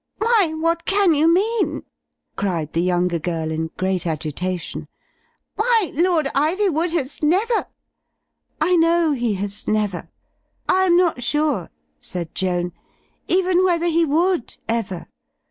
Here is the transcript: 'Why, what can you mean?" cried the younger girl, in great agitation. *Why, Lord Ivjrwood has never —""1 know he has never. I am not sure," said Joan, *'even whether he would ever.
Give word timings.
'Why, 0.17 0.55
what 0.57 0.85
can 0.85 1.13
you 1.13 1.31
mean?" 1.31 1.83
cried 2.35 2.73
the 2.73 2.81
younger 2.81 3.19
girl, 3.19 3.51
in 3.51 3.69
great 3.77 4.07
agitation. 4.07 4.87
*Why, 5.57 5.91
Lord 5.93 6.25
Ivjrwood 6.33 6.89
has 6.93 7.21
never 7.21 7.67
—""1 8.57 8.79
know 8.79 9.11
he 9.11 9.35
has 9.35 9.67
never. 9.67 10.09
I 10.67 10.85
am 10.85 10.97
not 10.97 11.21
sure," 11.21 11.69
said 11.99 12.33
Joan, 12.33 12.71
*'even 13.27 13.63
whether 13.63 13.85
he 13.89 14.03
would 14.03 14.57
ever. 14.67 15.05